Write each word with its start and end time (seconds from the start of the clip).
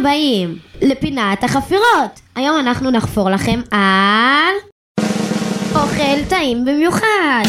הבאים 0.00 0.58
לפינת 0.82 1.44
החפירות. 1.44 2.20
היום 2.36 2.58
אנחנו 2.58 2.90
נחפור 2.90 3.30
לכם 3.30 3.60
על 3.70 4.54
אוכל 5.74 6.24
טעים 6.28 6.64
במיוחד. 6.64 7.42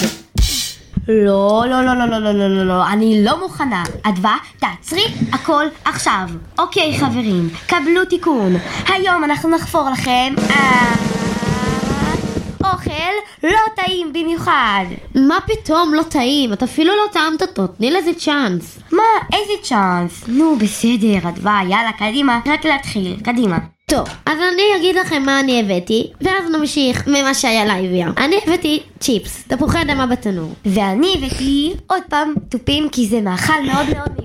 לא, 1.08 1.64
לא, 1.70 1.82
לא, 1.86 1.94
לא, 1.96 2.06
לא, 2.06 2.20
לא, 2.20 2.32
לא, 2.32 2.48
לא, 2.48 2.66
לא, 2.66 2.88
אני 2.88 3.24
לא 3.24 3.40
מוכנה. 3.40 3.84
אדווה, 4.04 4.38
תעצרי 4.60 5.04
הכל 5.34 5.66
עכשיו. 5.86 6.30
אוקיי, 6.60 6.98
חברים, 7.00 7.50
קבלו 7.68 8.06
תיקון. 8.06 8.56
היום 8.88 9.24
אנחנו 9.24 9.50
נחפור 9.50 9.90
לכם 9.90 10.34
על 10.50 11.00
אוכל 12.64 13.14
לא 13.44 13.60
טעים 13.76 14.14
במיוחד. 14.14 14.86
מה 15.16 15.38
פתאום 15.46 15.94
לא 15.94 16.04
טעים? 16.04 16.54
את 16.54 16.64
אפילו 16.64 16.94
לא 16.96 17.04
טעמת 17.12 17.42
אותו, 17.42 17.68
תני 17.68 17.92
לזה 17.92 18.14
צ'אנס. 18.14 18.80
מה, 18.92 19.04
איזה 19.34 19.54
צ'אנס? 19.62 20.24
נו, 20.28 20.56
בסדר, 20.56 21.30
אדווה, 21.30 21.62
יאללה, 21.70 21.92
קדימה, 22.00 22.40
רק 22.46 22.66
להתחיל, 22.66 23.18
קדימה. 23.24 23.58
טוב, 23.90 24.08
אז 24.26 24.38
אני 24.54 24.64
אגיד 24.78 24.96
לכם 24.96 25.24
מה 25.26 25.40
אני 25.40 25.60
הבאתי, 25.60 26.12
ואז 26.22 26.52
נמשיך 26.52 27.08
ממה 27.08 27.34
שאיילה 27.34 27.74
הביאה. 27.74 28.10
אני 28.18 28.36
הבאתי 28.46 28.80
צ'יפס, 29.00 29.44
תפוחי 29.48 29.82
אדמה 29.82 30.06
בתנור. 30.06 30.54
ואני 30.66 31.14
הבאתי 31.18 31.74
עוד 31.88 32.02
פעם 32.10 32.34
תופים, 32.50 32.90
כי 32.90 33.08
זה 33.08 33.22
מאכל 33.22 33.62
מאוד 33.64 33.86
מאוד. 33.98 34.19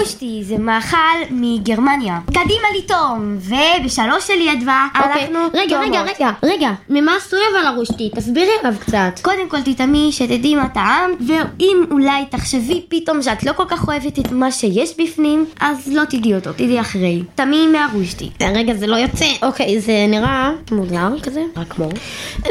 רושטי 0.00 0.40
זה 0.44 0.58
מאכל 0.58 0.96
מגרמניה. 1.30 2.18
קדימה 2.26 2.68
לטעום! 2.78 3.38
ובשלוש 3.38 4.26
שלי 4.26 4.52
אדווה, 4.52 4.86
אוקיי, 4.96 5.24
אנחנו 5.24 5.38
רגע, 5.54 5.80
רגע. 5.80 6.02
רגע, 6.02 6.30
רגע, 6.42 6.70
ממה 6.88 7.16
עשוי 7.16 7.38
אבל 7.52 7.66
הרושטי? 7.66 8.10
תסבירי 8.14 8.50
עליו 8.60 8.74
קצת. 8.80 9.20
קודם 9.22 9.48
כל 9.48 9.60
תטעמי 9.62 10.08
שתדעי 10.12 10.54
מה 10.54 10.68
טעמת, 10.68 11.18
ואם 11.26 11.84
אולי 11.90 12.24
תחשבי 12.30 12.82
פתאום 12.88 13.22
שאת 13.22 13.44
לא 13.44 13.52
כל 13.52 13.64
כך 13.68 13.88
אוהבת 13.88 14.18
את 14.18 14.32
מה 14.32 14.52
שיש 14.52 14.94
בפנים, 15.00 15.46
אז 15.60 15.88
לא 15.92 16.04
תדעי 16.04 16.34
אותו, 16.34 16.52
תדעי 16.52 16.80
אחרי. 16.80 17.22
טעמי 17.34 17.66
מהרושטי. 17.66 18.30
רגע, 18.54 18.74
זה 18.74 18.86
לא 18.86 18.96
יוצא. 18.96 19.26
אוקיי, 19.42 19.80
זה 19.80 20.06
נראה 20.08 20.50
מוזר 20.72 21.20
כזה, 21.22 21.42
רק 21.56 21.68
כמו. 21.68 21.88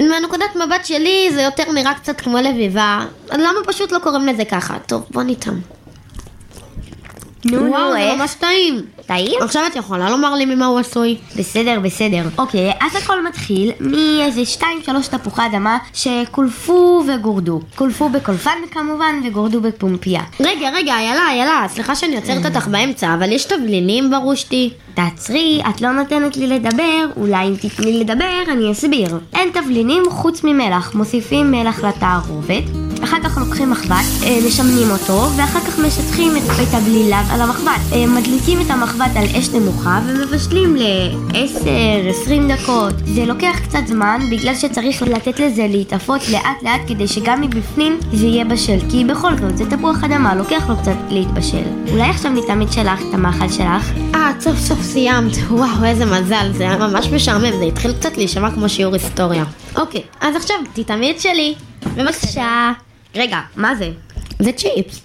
מהנקודת 0.09 0.55
מבט 0.55 0.85
שלי 0.85 1.29
זה 1.33 1.41
יותר 1.41 1.71
נראה 1.71 1.93
קצת 1.93 2.21
כמו 2.21 2.37
לביבה. 2.37 3.05
אז 3.29 3.39
למה 3.39 3.59
פשוט 3.67 3.91
לא 3.91 3.99
קוראים 3.99 4.27
לזה 4.27 4.45
ככה? 4.45 4.77
טוב, 4.87 5.03
בוא 5.11 5.23
נטעם. 5.23 5.78
נו, 7.45 7.59
נו, 7.59 7.91
זה? 7.91 8.13
ממש 8.17 8.33
טעים. 8.33 8.81
טעים? 9.05 9.41
עכשיו 9.41 9.63
את 9.71 9.75
יכולה 9.75 10.09
לומר 10.09 10.33
לי 10.33 10.45
ממה 10.45 10.65
הוא 10.65 10.79
עשוי? 10.79 11.17
בסדר, 11.37 11.79
בסדר. 11.79 12.23
אוקיי, 12.37 12.71
אז 12.81 12.95
הכל 12.95 13.25
מתחיל 13.25 13.71
מאיזה 13.79 14.45
שתיים 14.45 14.79
שלוש 14.85 15.07
תפוחי 15.07 15.41
אדמה 15.45 15.77
שקולפו 15.93 17.03
וגורדו. 17.07 17.61
קולפו 17.75 18.09
בקולפן 18.09 18.57
כמובן 18.71 19.21
וגורדו 19.25 19.61
בפומפייה. 19.61 20.21
רגע, 20.39 20.69
רגע, 20.69 20.93
איילה, 20.93 21.27
איילה, 21.29 21.65
סליחה 21.69 21.95
שאני 21.95 22.15
עוצרת 22.15 22.45
אותך 22.45 22.67
באמצע, 22.67 23.13
אבל 23.13 23.31
יש 23.31 23.45
תבלינים 23.45 24.11
ברושטי? 24.11 24.73
תעצרי, 24.93 25.61
את 25.69 25.81
לא 25.81 25.91
נותנת 25.91 26.37
לי 26.37 26.47
לדבר, 26.47 27.05
אולי 27.17 27.47
אם 27.47 27.55
תתני 27.55 27.85
לי 27.91 27.99
לדבר 27.99 28.43
אני 28.51 28.71
אסביר. 28.71 29.19
אין 29.33 29.49
תבלינים 29.53 30.03
חוץ 30.09 30.43
ממלח, 30.43 30.95
מוסיפים 30.95 31.51
מלח 31.51 31.83
לתערובת, 31.83 32.88
אחר 33.03 33.17
כך 33.23 33.37
לוקחים 33.37 33.69
מחבת, 33.69 34.05
אה, 34.23 34.39
משמנים 34.47 34.91
אותו, 34.91 35.29
ואחר 35.37 35.59
כך 35.59 35.79
משטחים 35.79 36.37
את, 36.37 36.73
הבלילה 36.73 37.23
על 37.29 37.41
המחבת. 37.41 37.79
אה, 37.93 38.07
מדליקים 38.07 38.61
את 38.61 38.69
המחבת 38.69 39.11
על 39.15 39.25
אש 39.39 39.49
נמוכה 39.49 39.99
ומבשלים 40.07 40.75
ל-10-20 40.75 42.53
דקות. 42.53 42.93
זה 43.05 43.25
לוקח 43.25 43.59
קצת 43.63 43.79
זמן 43.87 44.19
בגלל 44.31 44.55
שצריך 44.55 45.01
לתת 45.01 45.39
לזה 45.39 45.67
להתאפות 45.69 46.29
לאט 46.29 46.63
לאט 46.63 46.81
כדי 46.87 47.07
שגם 47.07 47.41
מבפנים 47.41 47.99
זה 48.13 48.25
יהיה 48.25 48.45
בשל, 48.45 48.77
כי 48.91 49.05
בכל 49.05 49.37
זאת 49.37 49.57
זה 49.57 49.69
תפוח 49.69 50.03
אדמה, 50.03 50.35
לוקח 50.35 50.69
לו 50.69 50.77
קצת 50.77 50.97
להתבשל. 51.09 51.63
אולי 51.91 52.09
עכשיו 52.09 52.31
נתעמד 52.31 52.71
שלך 52.71 52.99
את 53.09 53.13
המאכל 53.13 53.49
שלך? 53.49 53.91
אה, 54.15 54.31
סוף 54.39 54.57
סוף 54.59 54.81
סיימת. 54.81 55.31
וואו, 55.49 55.85
איזה 55.85 56.05
מזל, 56.05 56.51
זה 56.53 56.63
היה 56.63 56.77
ממש 56.77 57.07
משעמם, 57.07 57.59
זה 57.59 57.65
התחיל 57.65 57.93
קצת 57.93 58.17
להישמע 58.17 58.51
כמו 58.51 58.69
שיעור 58.69 58.93
היסטוריה. 58.93 59.43
אוקיי, 59.75 60.01
אז 60.21 60.35
עכשיו 60.35 60.55
תטעמי 60.73 61.11
את 61.11 61.19
שלי. 61.19 61.55
בבקשה. 61.97 62.71
רגע, 63.15 63.39
מה 63.55 63.75
זה? 63.75 63.89
זה 64.39 64.51
צ'יפס. 64.51 65.01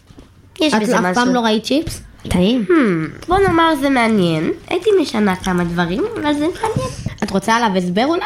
יש 0.60 0.74
את 0.74 0.80
בזה 0.82 0.98
אף 0.98 1.00
משהו. 1.00 1.14
פעם 1.14 1.34
לא 1.34 1.40
ראית 1.40 1.64
צ'יפס? 1.64 2.00
טעים. 2.28 2.64
Hmm, 2.68 3.26
בוא 3.28 3.38
נאמר 3.38 3.74
זה 3.80 3.90
מעניין. 3.90 4.50
הייתי 4.68 4.90
משנה 5.02 5.36
כמה 5.36 5.64
דברים, 5.64 6.04
אבל 6.14 6.32
זה 6.34 6.46
מעניין. 6.46 6.88
את 7.22 7.30
רוצה 7.30 7.54
עליו 7.54 7.70
הסבר 7.76 8.04
אולי? 8.04 8.24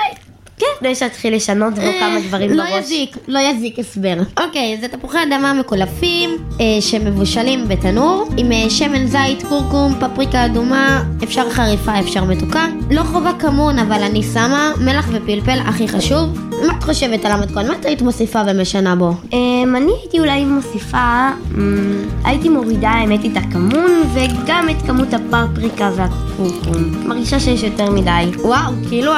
כן, 0.58 0.66
לפני 0.78 0.94
שאתחיל 0.94 1.34
לשנות 1.34 1.74
בו 1.74 1.80
כמה 2.00 2.18
דברים 2.28 2.50
לא 2.50 2.64
בראש. 2.64 2.84
יזיק, 2.84 3.16
לא 3.28 3.38
יזיק 3.38 3.78
הסבר. 3.78 4.14
אוקיי, 4.40 4.78
זה 4.80 4.88
תפוחי 4.88 5.18
אדמה 5.22 5.52
מקולפים 5.52 6.30
אה, 6.60 6.64
שמבושלים 6.80 7.68
בתנור 7.68 8.28
עם 8.36 8.52
אה, 8.52 8.70
שמן 8.70 9.06
זית, 9.06 9.42
קורקום, 9.48 9.94
פפריקה 10.00 10.44
אדומה, 10.44 11.04
אפשר 11.24 11.50
חריפה, 11.50 12.00
אפשר 12.00 12.24
מתוקה. 12.24 12.66
לא 12.90 13.02
חובה 13.02 13.32
כמון, 13.38 13.78
אבל 13.78 14.02
אני 14.02 14.22
שמה 14.22 14.72
מלח 14.80 15.08
ופלפל 15.12 15.58
הכי 15.66 15.88
חשוב. 15.88 16.38
מה 16.66 16.72
את 16.78 16.82
חושבת 16.82 17.24
על 17.24 17.32
המתכון? 17.32 17.66
מה 17.68 17.74
את 17.80 17.84
היית 17.84 18.02
מוסיפה 18.02 18.40
ומשנה 18.46 18.96
בו? 18.96 19.12
אמ, 19.32 19.74
אני 19.76 19.92
הייתי 20.00 20.20
אולי 20.20 20.44
מוסיפה, 20.44 21.28
אמ, 21.54 22.08
הייתי 22.24 22.48
מורידה 22.48 22.90
האמת 22.90 23.24
את 23.24 23.36
הכמון 23.36 24.02
וגם 24.14 24.68
את 24.70 24.82
כמות 24.86 25.08
הפפריקה 25.14 25.90
והקורקום. 25.96 27.08
מרגישה 27.08 27.40
שיש 27.40 27.62
יותר 27.62 27.90
מדי. 27.90 28.24
וואו, 28.42 28.72
כאילו 28.88 29.12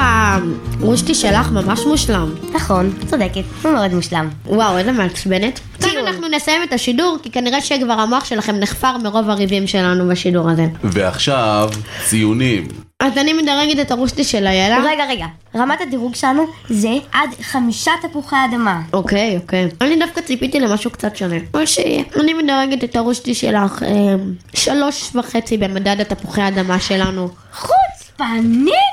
הרושטי 0.81 1.15
שלך 1.15 1.50
ממש 1.51 1.81
מושלם. 1.87 2.35
נכון, 2.53 2.93
צודקת, 3.07 3.43
הוא 3.63 3.73
מאוד 3.73 3.95
מושלם. 3.95 4.29
וואו, 4.47 4.79
איזה 4.79 4.93
מעצבנת. 4.93 5.61
כאן 5.81 5.91
טיול. 5.91 6.07
אנחנו 6.07 6.29
נסיים 6.29 6.63
את 6.63 6.73
השידור, 6.73 7.17
כי 7.23 7.31
כנראה 7.31 7.61
שכבר 7.61 7.93
המוח 7.93 8.25
שלכם 8.25 8.57
נחפר 8.57 8.97
מרוב 8.97 9.31
הריבים 9.31 9.67
שלנו 9.67 10.09
בשידור 10.09 10.51
הזה. 10.51 10.67
ועכשיו, 10.85 11.71
ציונים. 12.05 12.69
אז 13.01 13.19
אני 13.19 13.33
מדרגת 13.33 13.81
את 13.81 13.91
הרושטי 13.91 14.25
של 14.25 14.47
איילה. 14.47 14.79
רגע, 14.85 15.05
רגע, 15.09 15.27
רמת 15.57 15.81
הדירוג 15.81 16.15
שלנו 16.15 16.47
זה 16.69 16.93
עד 17.13 17.31
חמישה 17.43 17.93
תפוחי 18.03 18.37
אדמה. 18.51 18.81
אוקיי, 18.93 19.37
אוקיי. 19.37 19.69
אני 19.81 19.97
דווקא 19.99 20.21
ציפיתי 20.21 20.61
למשהו 20.61 20.91
קצת 20.91 21.17
שונה. 21.17 21.37
מה 21.55 21.67
שיהיה. 21.67 22.03
אני 22.21 22.35
מדרגת 22.35 22.85
את 22.85 22.97
הרושטי 22.97 23.35
שלך 23.35 23.83
אה, 23.83 24.15
שלוש 24.55 25.17
וחצי 25.17 25.57
במדד 25.57 26.01
התפוחי 26.01 26.41
האדמה 26.41 26.81
שלנו. 26.81 27.29
חוצפנית? 27.53 28.90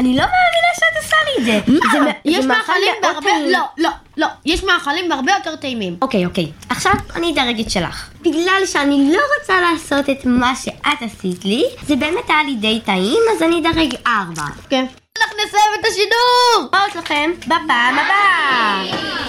אני 0.00 0.16
לא 0.16 0.22
מאמינה 0.22 0.70
שאת 0.74 1.02
עושה 1.04 1.16
לי 1.26 1.40
את 1.40 1.44
זה. 1.66 1.72
זה 1.92 2.00
מ- 2.00 2.12
יש 2.24 2.44
מאכלים 2.44 2.94
בהרבה... 3.02 3.20
טעים. 3.20 3.50
לא, 3.50 3.58
לא, 3.78 3.88
לא. 4.16 4.26
יש 4.46 4.64
מאכלים 4.64 5.08
בהרבה 5.08 5.32
יותר 5.32 5.56
טעימים. 5.56 5.96
אוקיי, 6.02 6.26
אוקיי. 6.26 6.52
עכשיו 6.68 6.92
אני 7.14 7.32
אדרג 7.32 7.60
את 7.60 7.70
שלך. 7.70 8.08
בגלל 8.20 8.66
שאני 8.66 9.12
לא 9.12 9.20
רוצה 9.40 9.60
לעשות 9.60 10.10
את 10.10 10.24
מה 10.24 10.56
שאת 10.56 10.74
עשית 11.00 11.44
לי, 11.44 11.64
זה 11.86 11.96
באמת 11.96 12.28
היה 12.30 12.42
לי 12.42 12.54
די 12.54 12.80
טעים, 12.84 13.18
אז 13.36 13.42
אני 13.42 13.60
אדרג 13.60 13.94
ארבע. 14.06 14.42
כן. 14.70 14.84
אנחנו 15.18 15.36
נסיים 15.46 15.70
את 15.80 15.86
השידור! 15.86 16.78
רואות 16.80 16.94
לכם 16.96 17.30
בפעם 17.46 17.98
הבאה! 17.98 19.23